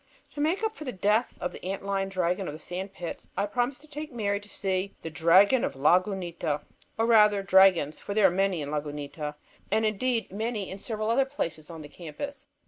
[0.33, 3.29] To make up for the death of the ant lion dragon of the sand pits,
[3.37, 6.61] I promised to take Mary to see the Dragon of Lagunita.
[6.97, 9.35] Or rather the dragons, for there are many in Lagunita,
[9.69, 12.47] and indeed many in several other places on the campus.